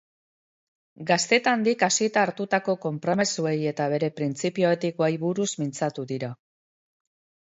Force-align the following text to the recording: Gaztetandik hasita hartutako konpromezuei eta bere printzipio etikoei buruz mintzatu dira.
Gaztetandik 1.09 1.83
hasita 1.87 2.23
hartutako 2.27 2.73
konpromezuei 2.85 3.53
eta 3.73 3.87
bere 3.91 4.09
printzipio 4.21 4.71
etikoei 4.79 5.11
buruz 5.25 5.47
mintzatu 5.65 6.07
dira. 6.13 6.31